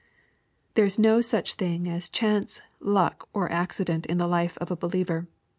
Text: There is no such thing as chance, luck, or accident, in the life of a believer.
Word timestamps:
There 0.73 0.83
is 0.83 0.97
no 0.97 1.21
such 1.21 1.53
thing 1.53 1.87
as 1.87 2.09
chance, 2.09 2.59
luck, 2.79 3.29
or 3.33 3.51
accident, 3.51 4.07
in 4.07 4.17
the 4.17 4.25
life 4.27 4.57
of 4.57 4.71
a 4.71 4.75
believer. 4.75 5.27